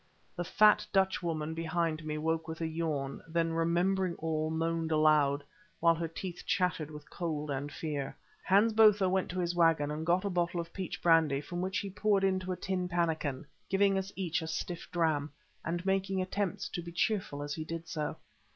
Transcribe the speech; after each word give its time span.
The 0.35 0.43
fat 0.43 0.83
Dutchwoman 0.91 1.53
behind 1.53 2.03
me 2.03 2.17
woke 2.17 2.47
with 2.47 2.59
a 2.59 2.65
yawn, 2.65 3.21
then, 3.27 3.53
remembering 3.53 4.15
all, 4.15 4.49
moaned 4.49 4.91
aloud, 4.91 5.43
while 5.79 5.93
her 5.93 6.07
teeth 6.07 6.43
chattered 6.47 6.89
with 6.89 7.11
cold 7.11 7.51
and 7.51 7.71
fear. 7.71 8.17
Hans 8.43 8.73
Botha 8.73 9.07
went 9.07 9.29
to 9.29 9.39
his 9.39 9.53
waggon 9.53 9.91
and 9.91 10.03
got 10.03 10.25
a 10.25 10.29
bottle 10.31 10.59
of 10.59 10.73
peach 10.73 11.03
brandy, 11.03 11.39
from 11.39 11.61
which 11.61 11.77
he 11.77 11.89
poured 11.91 12.23
into 12.23 12.51
a 12.51 12.57
tin 12.57 12.89
pannikin, 12.89 13.45
giving 13.69 13.95
us 13.95 14.11
each 14.15 14.41
a 14.41 14.47
stiff 14.47 14.89
dram, 14.91 15.31
and 15.63 15.85
making 15.85 16.19
attempts 16.19 16.67
to 16.69 16.81
be 16.81 16.91
cheerful 16.91 17.43
as 17.43 17.53
he 17.53 17.63
did 17.63 17.87
so. 17.87 18.15